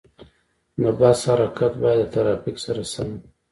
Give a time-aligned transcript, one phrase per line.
[0.81, 3.21] د بس حرکت باید د ترافیک سره سم وي.